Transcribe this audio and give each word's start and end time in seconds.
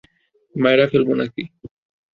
মাইরে 0.55 0.85
ফেলবা 0.91 1.13
নাকি। 1.19 1.43